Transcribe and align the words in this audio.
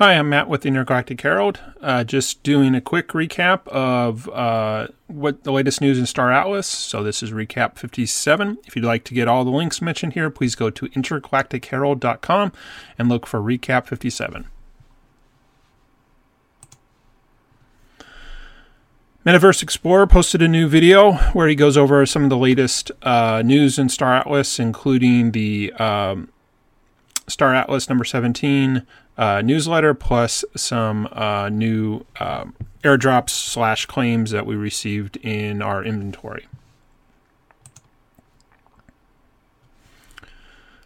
Hi, 0.00 0.14
I'm 0.14 0.30
Matt 0.30 0.48
with 0.48 0.62
the 0.62 0.68
Intergalactic 0.68 1.20
Herald. 1.20 1.60
Uh, 1.82 2.04
just 2.04 2.42
doing 2.42 2.74
a 2.74 2.80
quick 2.80 3.08
recap 3.08 3.68
of 3.68 4.30
uh, 4.30 4.86
what 5.08 5.44
the 5.44 5.52
latest 5.52 5.82
news 5.82 5.98
in 5.98 6.06
Star 6.06 6.32
Atlas. 6.32 6.66
So 6.66 7.02
this 7.02 7.22
is 7.22 7.32
recap 7.32 7.76
57. 7.76 8.56
If 8.66 8.74
you'd 8.74 8.86
like 8.86 9.04
to 9.04 9.12
get 9.12 9.28
all 9.28 9.44
the 9.44 9.50
links 9.50 9.82
mentioned 9.82 10.14
here, 10.14 10.30
please 10.30 10.54
go 10.54 10.70
to 10.70 10.88
intergalacticherald.com 10.88 12.52
and 12.98 13.08
look 13.10 13.26
for 13.26 13.40
recap 13.40 13.84
57. 13.88 14.46
Metaverse 19.26 19.62
Explorer 19.62 20.06
posted 20.06 20.40
a 20.40 20.48
new 20.48 20.66
video 20.66 21.12
where 21.34 21.46
he 21.46 21.54
goes 21.54 21.76
over 21.76 22.06
some 22.06 22.24
of 22.24 22.30
the 22.30 22.38
latest 22.38 22.90
uh, 23.02 23.42
news 23.44 23.78
in 23.78 23.90
Star 23.90 24.14
Atlas, 24.14 24.58
including 24.58 25.32
the 25.32 25.74
um, 25.74 26.30
Star 27.30 27.54
Atlas 27.54 27.88
number 27.88 28.04
17 28.04 28.86
uh, 29.16 29.42
newsletter, 29.42 29.94
plus 29.94 30.44
some 30.56 31.08
uh, 31.12 31.48
new 31.48 32.04
um, 32.18 32.54
airdrops 32.82 33.30
slash 33.30 33.86
claims 33.86 34.30
that 34.30 34.46
we 34.46 34.56
received 34.56 35.16
in 35.18 35.62
our 35.62 35.84
inventory. 35.84 36.46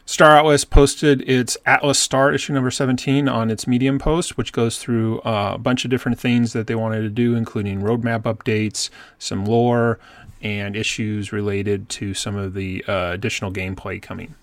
Star 0.07 0.37
Atlas 0.37 0.65
posted 0.65 1.23
its 1.29 1.57
Atlas 1.65 1.99
Star 1.99 2.33
issue 2.33 2.53
number 2.53 2.71
17 2.71 3.27
on 3.27 3.51
its 3.51 3.67
Medium 3.67 3.99
post, 3.99 4.37
which 4.37 4.53
goes 4.53 4.79
through 4.79 5.21
uh, 5.21 5.53
a 5.55 5.59
bunch 5.59 5.85
of 5.85 5.91
different 5.91 6.21
things 6.21 6.53
that 6.53 6.67
they 6.67 6.75
wanted 6.75 7.01
to 7.01 7.09
do, 7.09 7.35
including 7.35 7.81
roadmap 7.81 8.23
updates, 8.23 8.91
some 9.19 9.47
lore, 9.47 9.99
and 10.43 10.77
issues 10.77 11.33
related 11.33 11.89
to 11.89 12.13
some 12.13 12.37
of 12.37 12.53
the 12.53 12.85
uh, 12.87 13.13
additional 13.13 13.51
gameplay 13.51 14.01
coming. 14.01 14.35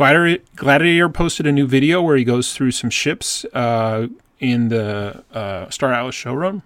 Gladiator, 0.00 0.42
Gladiator 0.56 1.10
posted 1.10 1.46
a 1.46 1.52
new 1.52 1.66
video 1.66 2.00
where 2.00 2.16
he 2.16 2.24
goes 2.24 2.54
through 2.54 2.70
some 2.70 2.88
ships 2.88 3.44
uh, 3.52 4.06
in 4.38 4.70
the 4.70 5.22
uh, 5.30 5.68
Star 5.68 5.92
Atlas 5.92 6.14
showroom. 6.14 6.62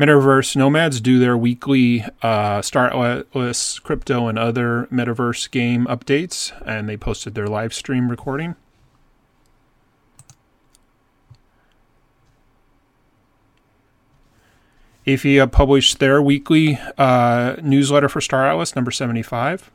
Metaverse 0.00 0.56
Nomads 0.56 1.00
do 1.00 1.20
their 1.20 1.36
weekly 1.36 2.04
uh, 2.22 2.60
Star 2.60 2.92
Atlas 2.92 3.78
crypto 3.78 4.26
and 4.26 4.36
other 4.36 4.88
Metaverse 4.90 5.48
game 5.52 5.86
updates, 5.86 6.50
and 6.66 6.88
they 6.88 6.96
posted 6.96 7.36
their 7.36 7.46
live 7.46 7.72
stream 7.72 8.10
recording. 8.10 8.56
Aephia 15.06 15.50
published 15.50 16.00
their 16.00 16.20
weekly 16.20 16.78
uh, 16.98 17.56
newsletter 17.62 18.08
for 18.08 18.20
Star 18.20 18.46
Atlas, 18.46 18.74
number 18.74 18.90
75. 18.90 19.70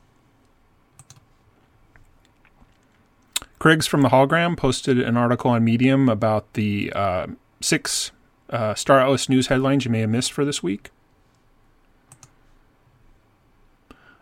Kriggs 3.59 3.87
from 3.87 4.01
the 4.01 4.09
Hologram 4.09 4.57
posted 4.57 4.99
an 4.99 5.15
article 5.15 5.51
on 5.51 5.63
Medium 5.63 6.09
about 6.09 6.51
the 6.53 6.91
uh, 6.93 7.27
six 7.61 8.11
uh, 8.49 8.73
Star 8.73 8.99
Atlas 8.99 9.29
news 9.29 9.47
headlines 9.47 9.85
you 9.85 9.91
may 9.91 9.99
have 10.01 10.09
missed 10.09 10.33
for 10.33 10.43
this 10.43 10.61
week. 10.61 10.89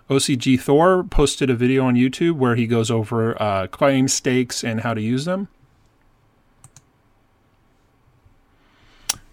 OCG 0.09 0.59
Thor 0.59 1.03
posted 1.03 1.49
a 1.49 1.55
video 1.55 1.85
on 1.85 1.95
YouTube 1.95 2.33
where 2.33 2.55
he 2.55 2.67
goes 2.67 2.91
over 2.91 3.41
uh, 3.41 3.67
claim 3.67 4.07
stakes 4.07 4.63
and 4.63 4.81
how 4.81 4.93
to 4.93 5.01
use 5.01 5.25
them. 5.25 5.47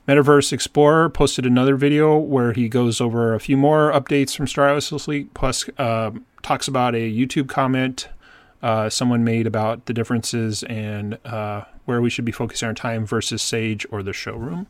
Metaverse 0.07 0.53
Explorer 0.53 1.09
posted 1.11 1.45
another 1.45 1.75
video 1.75 2.17
where 2.17 2.53
he 2.53 2.69
goes 2.69 3.01
over 3.01 3.35
a 3.35 3.41
few 3.41 3.57
more 3.57 3.91
updates 3.91 4.37
from 4.37 4.47
Star 4.47 4.69
Atlas 4.69 5.07
week, 5.09 5.35
plus 5.35 5.69
uh, 5.79 6.13
talks 6.43 6.69
about 6.69 6.95
a 6.95 7.11
YouTube 7.11 7.49
comment 7.49 8.09
uh, 8.63 8.89
someone 8.89 9.25
made 9.25 9.47
about 9.47 9.87
the 9.87 9.93
differences 9.93 10.63
and 10.65 11.19
uh, 11.25 11.65
where 11.85 12.01
we 12.01 12.09
should 12.09 12.25
be 12.25 12.33
focusing 12.33 12.69
our 12.69 12.75
time 12.75 13.05
versus 13.05 13.43
Sage 13.43 13.85
or 13.91 14.03
the 14.03 14.13
showroom. 14.13 14.67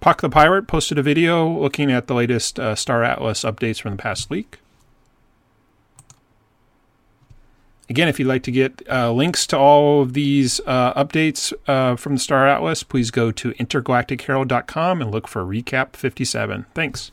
Puck 0.00 0.20
the 0.20 0.30
Pirate 0.30 0.66
posted 0.66 0.98
a 0.98 1.02
video 1.02 1.48
looking 1.48 1.92
at 1.92 2.08
the 2.08 2.14
latest 2.14 2.58
uh, 2.58 2.74
Star 2.74 3.04
Atlas 3.04 3.44
updates 3.44 3.80
from 3.80 3.92
the 3.92 4.02
past 4.02 4.28
week. 4.30 4.58
Again, 7.92 8.08
if 8.08 8.18
you'd 8.18 8.26
like 8.26 8.42
to 8.44 8.50
get 8.50 8.80
uh, 8.88 9.12
links 9.12 9.46
to 9.48 9.58
all 9.58 10.00
of 10.00 10.14
these 10.14 10.62
uh, 10.64 10.94
updates 10.94 11.52
uh, 11.66 11.94
from 11.94 12.14
the 12.14 12.20
Star 12.20 12.48
Atlas, 12.48 12.82
please 12.82 13.10
go 13.10 13.30
to 13.32 13.52
intergalacticherald.com 13.52 15.02
and 15.02 15.10
look 15.10 15.28
for 15.28 15.44
Recap 15.44 15.94
57. 15.94 16.64
Thanks. 16.72 17.12